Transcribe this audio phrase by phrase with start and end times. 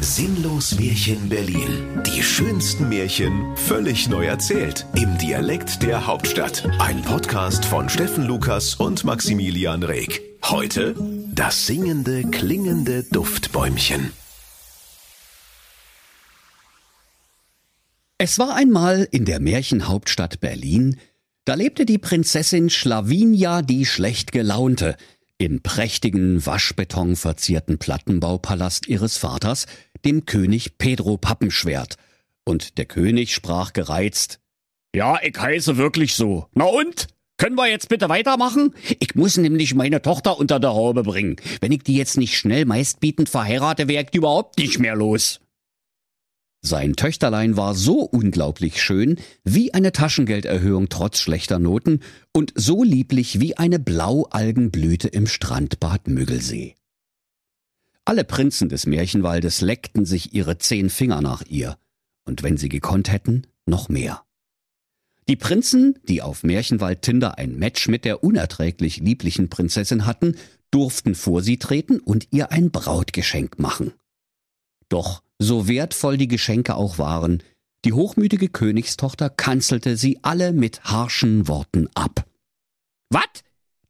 [0.00, 2.02] Sinnlos Märchen Berlin.
[2.06, 4.86] Die schönsten Märchen völlig neu erzählt.
[4.94, 6.68] Im Dialekt der Hauptstadt.
[6.78, 10.22] Ein Podcast von Steffen Lukas und Maximilian Reg.
[10.44, 10.94] Heute
[11.34, 14.12] das singende, klingende Duftbäumchen.
[18.18, 20.98] Es war einmal in der Märchenhauptstadt Berlin,
[21.44, 24.96] da lebte die Prinzessin Schlavinia die schlecht gelaunte,
[25.40, 29.66] im prächtigen, waschbetonverzierten Plattenbaupalast ihres Vaters,
[30.04, 31.96] dem König Pedro Pappenschwert.
[32.44, 34.38] Und der König sprach gereizt,
[34.94, 36.46] Ja, ich heiße wirklich so.
[36.52, 37.06] Na und?
[37.38, 38.74] Können wir jetzt bitte weitermachen?
[38.98, 41.36] Ich muss nämlich meine Tochter unter der Haube bringen.
[41.62, 45.40] Wenn ich die jetzt nicht schnell meistbietend verheirate, wär ich die überhaupt nicht mehr los.
[46.62, 52.00] Sein Töchterlein war so unglaublich schön wie eine Taschengelderhöhung trotz schlechter Noten
[52.32, 56.74] und so lieblich wie eine Blaualgenblüte im Strandbad Müggelsee.
[58.04, 61.78] Alle Prinzen des Märchenwaldes leckten sich ihre zehn Finger nach ihr,
[62.24, 64.22] und wenn sie gekonnt hätten, noch mehr.
[65.28, 70.36] Die Prinzen, die auf Märchenwald Tinder ein Match mit der unerträglich lieblichen Prinzessin hatten,
[70.70, 73.92] durften vor sie treten und ihr ein Brautgeschenk machen.
[74.88, 77.42] Doch so wertvoll die Geschenke auch waren,
[77.86, 82.26] die hochmütige Königstochter kanzelte sie alle mit harschen Worten ab.
[83.08, 83.24] Was?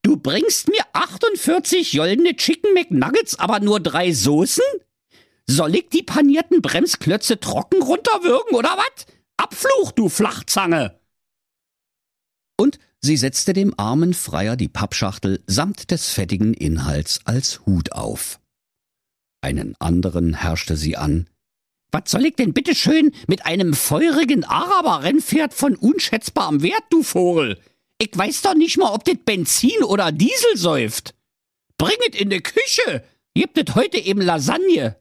[0.03, 4.65] Du bringst mir 48 joldene Chicken McNuggets, aber nur drei Soßen?
[5.47, 9.07] Soll ich die panierten Bremsklötze trocken runterwürgen oder was?
[9.37, 10.99] Abfluch, du Flachzange!
[12.57, 18.39] Und sie setzte dem armen Freier die Pappschachtel samt des fettigen Inhalts als Hut auf.
[19.43, 21.27] Einen anderen herrschte sie an.
[21.93, 27.59] Was soll ich denn bitte schön mit einem feurigen Araber-Rennpferd von unschätzbarem Wert, du Vogel?
[27.99, 31.15] Ich weiß doch nicht mal, ob das Benzin oder Diesel säuft.
[31.77, 33.05] Bring es in die Küche.
[33.35, 34.97] Gibt es heute eben Lasagne.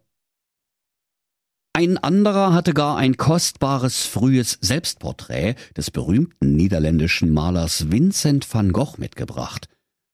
[1.73, 8.97] Ein anderer hatte gar ein kostbares frühes Selbstporträt des berühmten niederländischen Malers Vincent van Gogh
[8.97, 9.69] mitgebracht.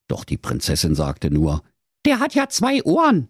[0.07, 1.63] Doch die Prinzessin sagte nur,
[2.05, 3.29] Der hat ja zwei Ohren.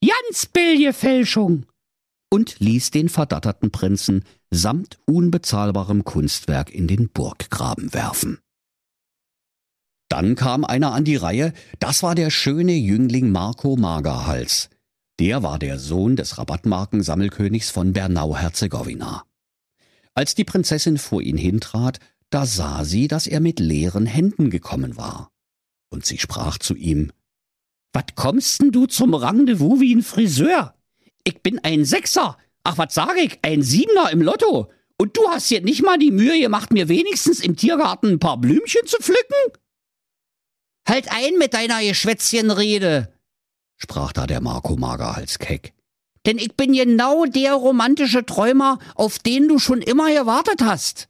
[0.00, 0.48] Jans
[0.94, 1.66] Fälschung
[2.30, 8.38] und ließ den verdatterten Prinzen samt unbezahlbarem Kunstwerk in den Burggraben werfen.
[10.08, 14.70] Dann kam einer an die Reihe, das war der schöne Jüngling Marco Magerhals.
[15.18, 19.24] Der war der Sohn des Rabattmarkensammelkönigs von Bernau-Herzegowina.
[20.14, 21.98] Als die Prinzessin vor ihn hintrat,
[22.30, 25.30] da sah sie, dass er mit leeren Händen gekommen war.
[25.90, 27.12] Und sie sprach zu ihm,
[27.92, 30.74] Was kommst denn du zum Rendezvous wie ein Friseur?
[31.26, 32.38] Ich bin ein Sechser.
[32.62, 33.40] Ach, was sag ich?
[33.42, 34.70] Ein Siebener im Lotto.
[34.96, 38.38] Und du hast dir nicht mal die Mühe gemacht, mir wenigstens im Tiergarten ein paar
[38.38, 39.58] Blümchen zu pflücken?
[40.88, 43.12] Halt ein mit deiner Geschwätzchenrede,
[43.76, 45.74] sprach da der Marco Magerhals keck.
[46.24, 51.08] Denn ich bin genau der romantische Träumer, auf den du schon immer gewartet hast.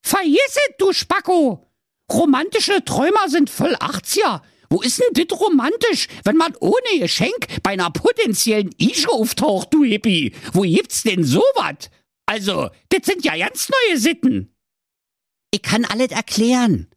[0.00, 1.68] Vergiss es, du Spacko!
[2.10, 4.42] Romantische Träumer sind voll 80er.
[4.74, 9.84] Wo ist denn das romantisch, wenn man ohne Geschenk bei einer potenziellen Ische auftaucht, du
[9.84, 10.34] Hippie?
[10.52, 11.90] Wo gibt's denn sowas?
[12.26, 14.52] Also, das sind ja ganz neue Sitten.
[15.52, 16.88] Ich kann alles erklären,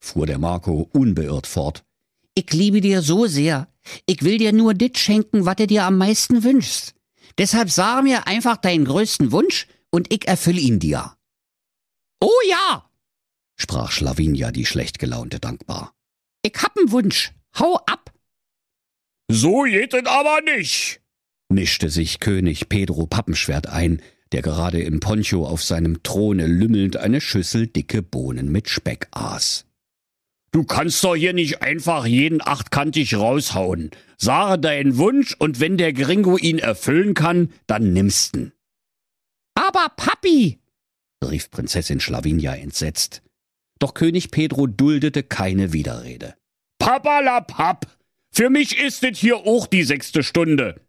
[0.00, 1.84] fuhr der Marco unbeirrt fort.
[2.34, 3.68] Ich liebe dir so sehr.
[4.06, 6.94] Ich will dir nur dit schenken, was du dir am meisten wünschst.
[7.36, 11.18] Deshalb sag mir einfach deinen größten Wunsch und ich erfülle ihn dir.
[12.18, 12.88] Oh ja,
[13.56, 15.95] sprach Schlavinia die schlecht gelaunte dankbar.
[16.46, 17.32] Ich hab einen Wunsch.
[17.58, 18.12] Hau ab.
[19.28, 21.00] So geht es aber nicht,
[21.48, 27.20] mischte sich König Pedro Pappenschwert ein, der gerade im Poncho auf seinem Throne lümmelnd eine
[27.20, 29.66] Schüssel dicke Bohnen mit Speck aß.
[30.52, 33.90] Du kannst doch hier nicht einfach jeden achtkantig raushauen.
[34.16, 38.52] Sage deinen Wunsch und wenn der Gringo ihn erfüllen kann, dann nimmst'n.
[39.54, 40.60] Aber Papi,
[41.24, 43.22] rief Prinzessin Schlavinia entsetzt.
[43.78, 46.34] Doch König Pedro duldete keine Widerrede.
[46.78, 47.86] Papalapap!
[48.32, 50.80] Für mich ist es hier auch die sechste Stunde.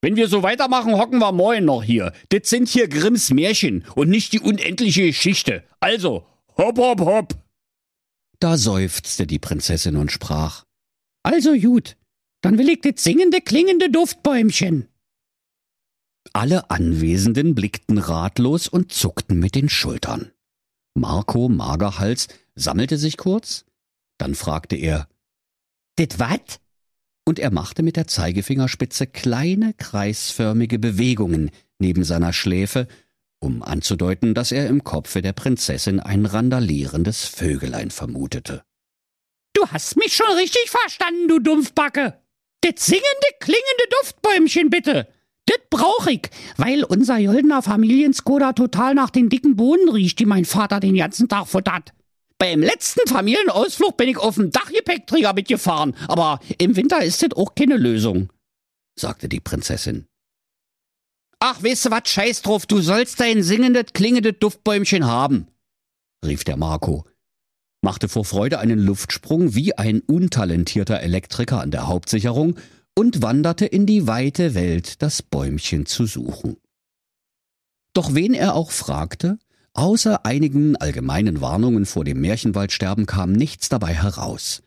[0.00, 2.12] Wenn wir so weitermachen, hocken wir morgen noch hier.
[2.28, 5.64] Das sind hier Grimms Märchen und nicht die unendliche Geschichte.
[5.80, 6.26] Also,
[6.56, 7.34] hopp, hopp, hopp!
[8.38, 10.64] Da seufzte die Prinzessin und sprach.
[11.24, 11.96] Also gut,
[12.42, 14.88] dann will ich das singende, klingende Duftbäumchen.
[16.32, 20.30] Alle Anwesenden blickten ratlos und zuckten mit den Schultern.
[20.98, 23.64] Marco Magerhals sammelte sich kurz,
[24.18, 25.08] dann fragte er,
[25.98, 26.60] Dit wat?
[27.24, 32.88] Und er machte mit der Zeigefingerspitze kleine kreisförmige Bewegungen neben seiner Schläfe,
[33.40, 38.64] um anzudeuten, dass er im Kopfe der Prinzessin ein randalierendes Vögelein vermutete.
[39.52, 42.20] Du hast mich schon richtig verstanden, du Dumpfbacke.
[42.60, 45.08] Das singende, klingende Duftbäumchen bitte.
[45.48, 50.26] Das dit brauch ich, weil unser Joldener Familienskoda total nach den dicken Bohnen riecht, die
[50.26, 51.92] mein Vater den ganzen Tag futtert.
[52.38, 57.54] Beim letzten Familienausflug bin ich auf dem Dachgepäckträger mitgefahren, aber im Winter ist das auch
[57.54, 58.30] keine Lösung,
[58.98, 60.06] sagte die Prinzessin.
[61.40, 65.48] Ach, weißt du was, scheiß drauf, du sollst dein singendes, klingendes Duftbäumchen haben,
[66.24, 67.06] rief der Marco,
[67.82, 72.56] machte vor Freude einen Luftsprung wie ein untalentierter Elektriker an der Hauptsicherung
[72.98, 76.56] und wanderte in die weite Welt, das Bäumchen zu suchen.
[77.92, 79.38] Doch wen er auch fragte,
[79.72, 84.64] außer einigen allgemeinen Warnungen vor dem Märchenwaldsterben kam nichts dabei heraus.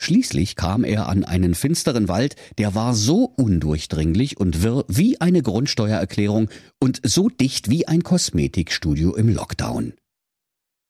[0.00, 5.40] Schließlich kam er an einen finsteren Wald, der war so undurchdringlich und wirr wie eine
[5.40, 6.50] Grundsteuererklärung
[6.80, 9.92] und so dicht wie ein Kosmetikstudio im Lockdown.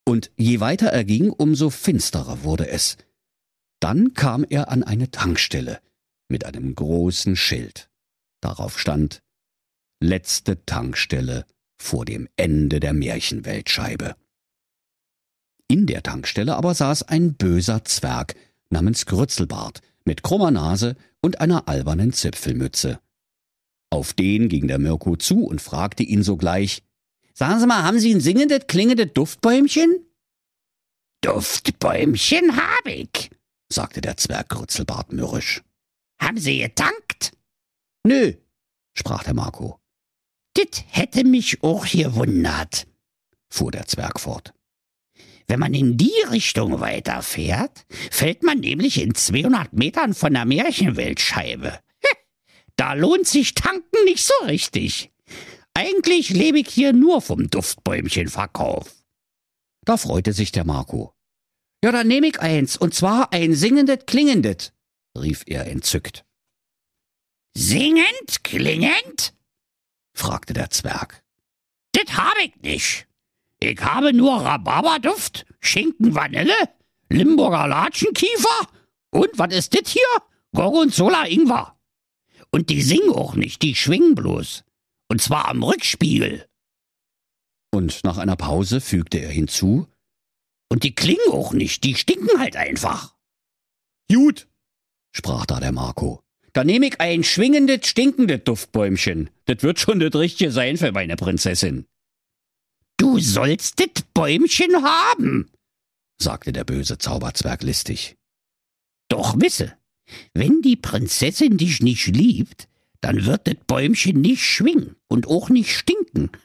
[0.06, 2.96] Und je weiter er ging, umso finsterer wurde es.
[3.78, 5.78] Dann kam er an eine Tankstelle
[6.32, 7.88] mit einem großen Schild.
[8.40, 9.22] Darauf stand
[10.02, 11.46] Letzte Tankstelle
[11.80, 14.16] vor dem Ende der Märchenweltscheibe.
[15.68, 18.34] In der Tankstelle aber saß ein böser Zwerg,
[18.68, 22.98] namens Grützelbart mit krummer Nase und einer albernen Zipfelmütze.
[23.90, 26.82] Auf den ging der Mirko zu und fragte ihn sogleich,
[27.34, 30.04] Sagen Sie mal, haben Sie ein singendes, klingendes Duftbäumchen?
[31.20, 33.30] Duftbäumchen hab ich,
[33.68, 35.62] sagte der Zwerg Grützelbart mürrisch.
[36.22, 37.32] Haben Sie getankt?
[38.06, 38.34] Nö,
[38.94, 39.80] sprach der Marco.
[40.56, 42.86] Dit hätte mich auch gewundert,
[43.50, 44.54] fuhr der Zwerg fort.
[45.48, 51.80] Wenn man in die Richtung weiterfährt, fällt man nämlich in 200 Metern von der Märchenweltscheibe.
[52.76, 55.10] Da lohnt sich tanken nicht so richtig.
[55.74, 58.94] Eigentlich lebe ich hier nur vom Duftbäumchenverkauf.
[59.84, 61.14] Da freute sich der Marco.
[61.84, 64.72] Ja, dann nehme ich eins, und zwar ein singendes, klingendes,
[65.16, 66.24] rief er entzückt.
[67.54, 69.34] Singend, klingend?
[70.14, 71.22] fragte der Zwerg.
[71.92, 73.06] Das hab ich nicht.
[73.60, 76.56] Ich habe nur Rhabarberduft, Schinken Vanille,
[77.08, 78.68] Limburger Latschenkiefer
[79.10, 80.02] und was ist das hier?
[80.54, 81.78] Gorgonzola Ingwer.
[82.50, 84.64] Und die singen auch nicht, die schwingen bloß.
[85.08, 86.46] Und zwar am Rückspiegel.
[87.70, 89.86] Und nach einer Pause fügte er hinzu,
[90.68, 93.14] und die klingen auch nicht, die stinken halt einfach.
[94.10, 94.48] Gut,
[95.12, 96.22] sprach da der Marco.
[96.52, 99.30] Da nehme ich ein schwingendes, stinkendes Duftbäumchen.
[99.46, 101.86] Das wird schon das Richtige sein für meine Prinzessin.
[102.98, 105.50] Du sollst das Bäumchen haben,
[106.20, 108.16] sagte der böse Zauberzwerg listig.
[109.08, 109.76] Doch wisse,
[110.34, 112.68] wenn die Prinzessin dich nicht liebt,
[113.00, 116.30] dann wird das Bäumchen nicht schwingen und auch nicht stinken.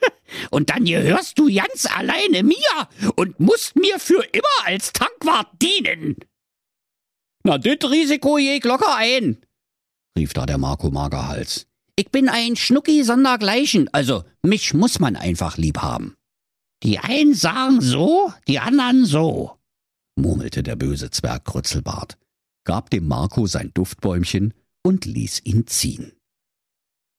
[0.51, 6.17] Und dann gehörst du ganz alleine mir und musst mir für immer als Tankwart dienen.
[7.47, 9.37] Na, dit Risiko je locker ein,
[10.17, 11.65] rief da der Marco Magerhals.
[11.95, 16.17] Ich bin ein Schnucki sondergleichen, also mich muss man einfach lieb haben.
[16.83, 19.57] Die einen sagen so, die anderen so,
[20.17, 22.17] murmelte der böse Zwerg Krützelbart,
[22.65, 24.53] gab dem Marco sein Duftbäumchen
[24.83, 26.11] und ließ ihn ziehen.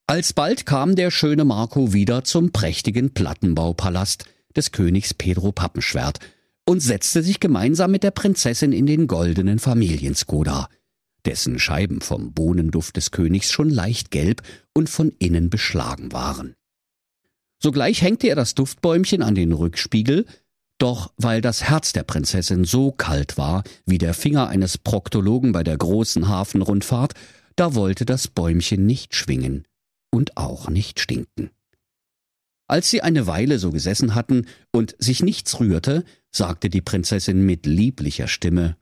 [0.06, 6.20] Alsbald kam der schöne Marco wieder zum prächtigen Plattenbaupalast des Königs Pedro Pappenschwert
[6.68, 10.68] und setzte sich gemeinsam mit der Prinzessin in den goldenen Familienskoda,
[11.24, 14.42] dessen Scheiben vom Bohnenduft des Königs schon leicht gelb
[14.74, 16.56] und von innen beschlagen waren.
[17.58, 20.26] Sogleich hängte er das Duftbäumchen an den Rückspiegel,
[20.76, 25.64] doch weil das Herz der Prinzessin so kalt war wie der Finger eines Proktologen bei
[25.64, 27.14] der großen Hafenrundfahrt,
[27.56, 29.64] da wollte das Bäumchen nicht schwingen
[30.10, 31.48] und auch nicht stinken.
[32.68, 37.66] Als sie eine Weile so gesessen hatten und sich nichts rührte, sagte die Prinzessin mit
[37.66, 38.76] lieblicher Stimme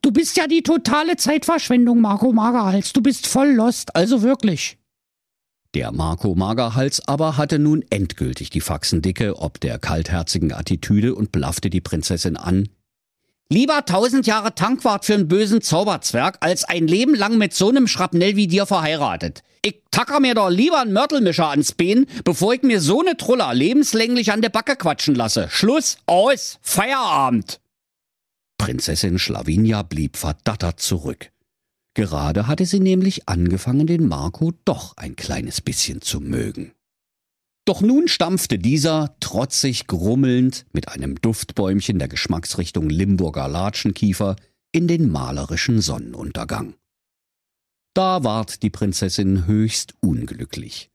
[0.00, 2.92] Du bist ja die totale Zeitverschwendung, Marco Magerhals.
[2.92, 4.78] Du bist voll lost, also wirklich.
[5.74, 11.70] Der Marco Magerhals aber hatte nun endgültig die Faxendicke ob der kaltherzigen Attitüde und blaffte
[11.70, 12.68] die Prinzessin an.
[13.48, 17.86] Lieber tausend Jahre Tankwart für einen bösen Zauberzwerg, als ein Leben lang mit so einem
[17.86, 19.42] Schrapnell wie dir verheiratet.
[19.64, 23.54] Ich tacker mir doch lieber einen Mörtelmischer ans Bein, bevor ich mir so ne Truller
[23.54, 25.48] lebenslänglich an der Backe quatschen lasse.
[25.50, 27.60] Schluss, aus, Feierabend!
[28.58, 31.30] Prinzessin Schlavinia blieb verdattert zurück.
[31.94, 36.72] Gerade hatte sie nämlich angefangen, den Marco doch ein kleines bisschen zu mögen.
[37.64, 44.36] Doch nun stampfte dieser, trotzig grummelnd, mit einem Duftbäumchen der Geschmacksrichtung Limburger Latschenkiefer,
[44.72, 46.74] in den malerischen Sonnenuntergang.
[47.94, 50.90] Da ward die Prinzessin höchst unglücklich.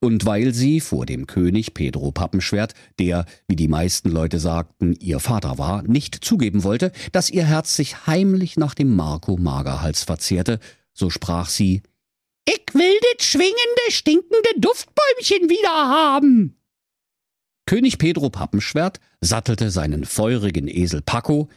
[0.00, 5.18] Und weil sie vor dem König Pedro Pappenschwert, der, wie die meisten Leute sagten, ihr
[5.18, 10.60] Vater war, nicht zugeben wollte, dass ihr Herz sich heimlich nach dem Marco Magerhals verzehrte,
[10.94, 11.82] so sprach sie
[12.48, 16.54] Ich will das schwingende, stinkende Duftbäumchen wieder haben.
[17.66, 21.48] König Pedro Pappenschwert sattelte seinen feurigen Esel Paco,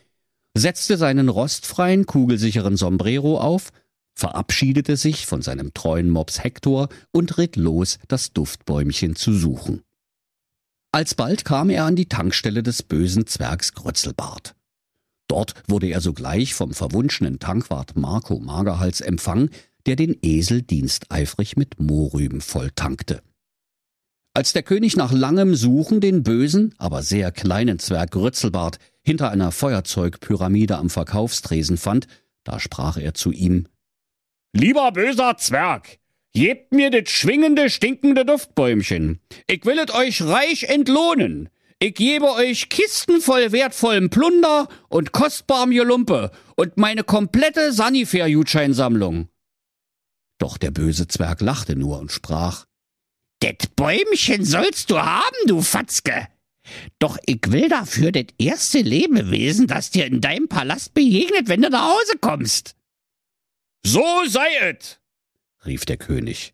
[0.57, 3.71] setzte seinen rostfreien, kugelsicheren Sombrero auf,
[4.13, 9.82] verabschiedete sich von seinem treuen Mops Hector und ritt los, das Duftbäumchen zu suchen.
[10.91, 14.56] Alsbald kam er an die Tankstelle des bösen Zwergs Grötzelbart.
[15.27, 19.50] Dort wurde er sogleich vom verwunschenen Tankwart Marco Magerhals empfangen,
[19.86, 23.22] der den Esel diensteifrig mit Mohrrüben volltankte.
[24.34, 29.51] Als der König nach langem Suchen den bösen, aber sehr kleinen Zwerg Grützelbart hinter einer
[29.51, 32.08] Feuerzeugpyramide am Verkaufstresen fand,
[32.44, 33.68] da sprach er zu ihm
[34.53, 35.98] Lieber böser Zwerg,
[36.34, 39.22] gebt mir das schwingende, stinkende Duftbäumchen.
[39.48, 41.50] Ich will es euch reich entlohnen.
[41.79, 49.29] Ich gebe euch Kisten voll wertvollem Plunder und kostbarem Gelumpe und meine komplette Sanifair-Jutscheinsammlung.
[50.38, 52.65] Doch der böse Zwerg lachte nur und sprach
[53.41, 56.27] Det Bäumchen sollst du haben, du Fatzke.
[57.00, 61.70] Doch ich will dafür das erste Lebewesen, das dir in deinem Palast begegnet, wenn du
[61.70, 62.75] nach Hause kommst.
[63.84, 65.00] So sei es,
[65.66, 66.54] rief der König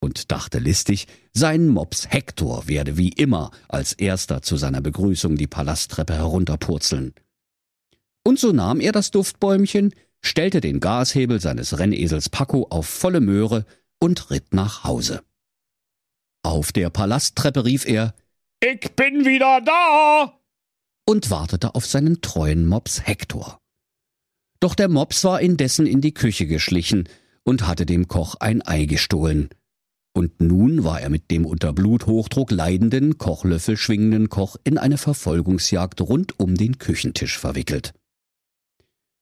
[0.00, 5.46] und dachte listig, sein Mops Hektor werde wie immer als erster zu seiner Begrüßung die
[5.46, 7.14] Palasttreppe herunterpurzeln.
[8.24, 13.64] Und so nahm er das Duftbäumchen, stellte den Gashebel seines Rennesels Paco auf volle Möhre
[14.00, 15.22] und ritt nach Hause.
[16.42, 18.14] Auf der Palasttreppe rief er
[18.60, 20.38] Ich bin wieder da
[21.08, 23.60] und wartete auf seinen treuen Mops Hektor.
[24.66, 27.08] Doch der Mops war indessen in die Küche geschlichen
[27.44, 29.48] und hatte dem Koch ein Ei gestohlen.
[30.12, 36.00] Und nun war er mit dem unter Bluthochdruck leidenden, Kochlöffel schwingenden Koch in eine Verfolgungsjagd
[36.00, 37.94] rund um den Küchentisch verwickelt.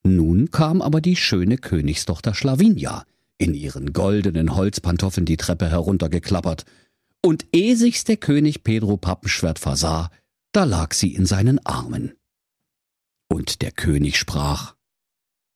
[0.03, 3.05] Nun kam aber die schöne Königstochter Schlavinia
[3.37, 6.65] in ihren goldenen Holzpantoffeln die Treppe heruntergeklappert
[7.21, 10.11] und ehe sich's der König Pedro Pappenschwert versah,
[10.53, 12.15] da lag sie in seinen Armen.
[13.29, 14.75] Und der König sprach,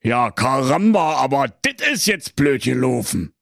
[0.02, 3.32] Ja, Karamba, aber dit is jetzt blöd gelaufen.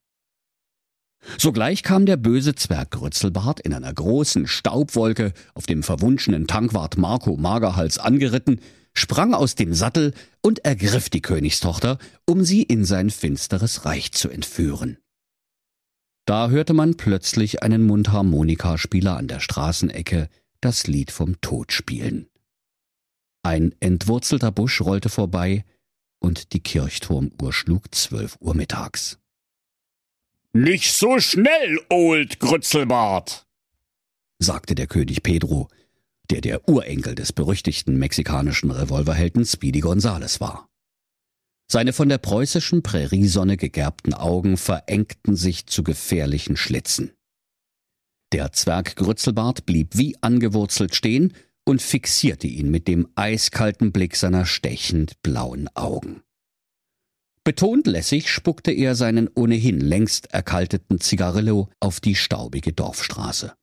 [1.39, 7.37] Sogleich kam der böse Zwerg Grützelbart in einer großen Staubwolke auf dem verwunschenen Tankwart Marco
[7.37, 8.61] Magerhals angeritten,
[8.95, 14.31] sprang aus dem Sattel und ergriff die Königstochter, um sie in sein finsteres Reich zu
[14.31, 14.99] entführen.
[16.27, 20.29] Da hörte man plötzlich einen Mundharmonikaspieler an der Straßenecke
[20.61, 22.29] das Lied vom Tod spielen.
[23.43, 25.65] Ein entwurzelter Busch rollte vorbei
[26.19, 29.19] und die Kirchturmuhr schlug zwölf Uhr mittags.
[30.53, 33.47] Nicht so schnell, Old Grützelbart,
[34.39, 35.69] sagte der König Pedro,
[36.31, 40.69] der der Urenkel des berüchtigten mexikanischen Revolverhelden Speedy Gonzales war.
[41.71, 47.13] Seine von der preußischen Präriesonne gegerbten Augen verengten sich zu gefährlichen Schlitzen.
[48.33, 51.33] Der Zwerg Grützelbart blieb wie angewurzelt stehen
[51.67, 56.23] und fixierte ihn mit dem eiskalten Blick seiner stechend blauen Augen.
[57.45, 63.55] Betont lässig spuckte er seinen ohnehin längst erkalteten Zigarillo auf die staubige Dorfstraße.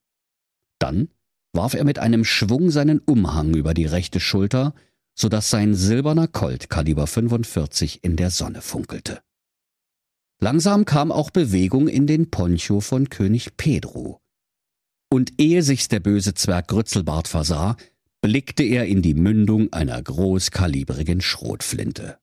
[0.80, 1.10] Dann
[1.54, 4.74] warf er mit einem Schwung seinen Umhang über die rechte Schulter
[5.16, 9.22] so dass sein silberner Colt Kaliber 45 in der Sonne funkelte.
[10.40, 14.20] Langsam kam auch Bewegung in den Poncho von König Pedro.
[15.10, 17.78] Und ehe sich's der böse Zwerg Grützelbart versah,
[18.24, 22.18] blickte er in die Mündung einer großkalibrigen Schrotflinte.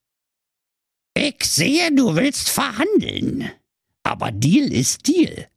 [1.15, 3.51] Ich sehe, du willst verhandeln.
[4.03, 5.49] Aber Deal ist Deal,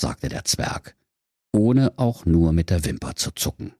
[0.00, 0.96] sagte der Zwerg,
[1.52, 3.74] ohne auch nur mit der Wimper zu zucken.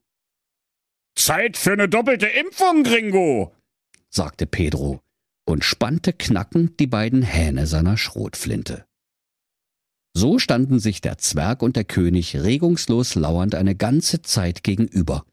[1.15, 3.51] Zeit für eine doppelte Impfung, Gringo,
[4.09, 5.01] sagte Pedro
[5.45, 8.85] und spannte knackend die beiden Hähne seiner Schrotflinte.
[10.13, 15.25] So standen sich der Zwerg und der König regungslos lauernd eine ganze Zeit gegenüber,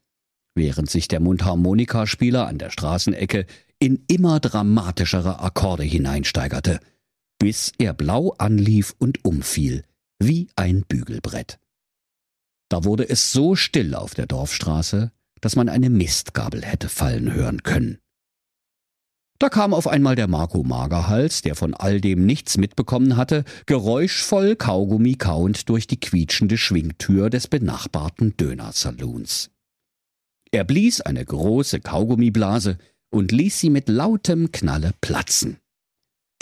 [0.55, 3.45] während sich der Mundharmonikaspieler an der Straßenecke
[3.79, 6.79] in immer dramatischere Akkorde hineinsteigerte,
[7.39, 9.83] bis er blau anlief und umfiel,
[10.19, 11.59] wie ein Bügelbrett.
[12.69, 17.63] Da wurde es so still auf der Dorfstraße, dass man eine Mistgabel hätte fallen hören
[17.63, 17.99] können.
[19.39, 24.55] Da kam auf einmal der Marco Magerhals, der von all dem nichts mitbekommen hatte, geräuschvoll
[24.55, 29.52] Kaugummi kauend durch die quietschende Schwingtür des benachbarten Dönersaloons.
[30.53, 32.77] Er blies eine große Kaugummiblase
[33.09, 35.57] und ließ sie mit lautem Knalle platzen.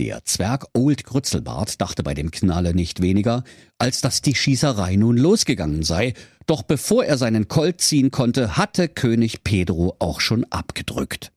[0.02, 3.46] Der Zwerg Old Grützelbart dachte bei dem Knalle nicht weniger,
[3.78, 6.14] als dass die Schießerei nun losgegangen sei,
[6.46, 11.32] doch bevor er seinen Colt ziehen konnte, hatte König Pedro auch schon abgedrückt.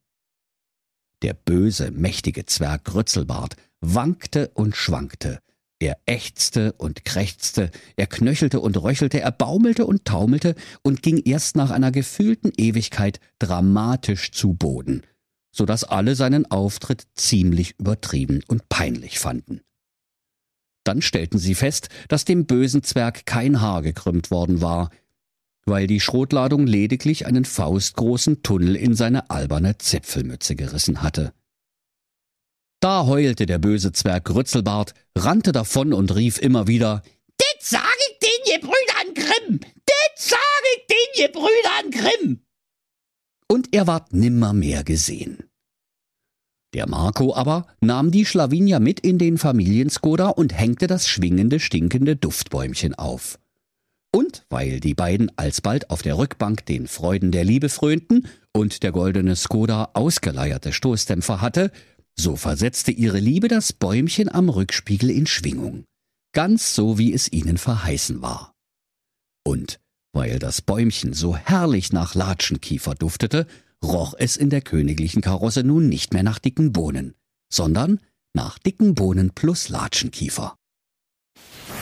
[1.22, 5.38] Der böse, mächtige Zwerg Grützelbart wankte und schwankte,
[5.84, 11.56] Er ächzte und krächzte, er knöchelte und röchelte, er baumelte und taumelte und ging erst
[11.56, 15.02] nach einer gefühlten Ewigkeit dramatisch zu Boden,
[15.52, 19.60] so dass alle seinen Auftritt ziemlich übertrieben und peinlich fanden.
[20.84, 24.88] Dann stellten sie fest, dass dem bösen Zwerg kein Haar gekrümmt worden war,
[25.66, 31.34] weil die Schrotladung lediglich einen faustgroßen Tunnel in seine alberne Zipfelmütze gerissen hatte.
[32.84, 37.02] Da heulte der böse Zwerg Grützelbart, rannte davon und rief immer wieder,
[37.40, 39.60] Dit sag ich den je Brüdern Grimm!
[39.60, 40.38] Dit sag
[40.76, 42.40] ich den je Brüdern Grimm!
[43.48, 45.44] Und er ward nimmermehr gesehen.
[46.74, 52.16] Der Marco aber nahm die Schlawinia mit in den Familienskoda und hängte das schwingende, stinkende
[52.16, 53.38] Duftbäumchen auf.
[54.14, 58.92] Und weil die beiden alsbald auf der Rückbank den Freuden der Liebe frönten und der
[58.92, 61.72] goldene Skoda ausgeleierte Stoßdämpfer hatte,
[62.16, 65.84] so versetzte ihre Liebe das Bäumchen am Rückspiegel in Schwingung,
[66.32, 68.54] ganz so wie es ihnen verheißen war.
[69.44, 69.80] Und
[70.12, 73.46] weil das Bäumchen so herrlich nach Latschenkiefer duftete,
[73.82, 77.14] roch es in der königlichen Karosse nun nicht mehr nach dicken Bohnen,
[77.52, 78.00] sondern
[78.32, 80.56] nach dicken Bohnen plus Latschenkiefer.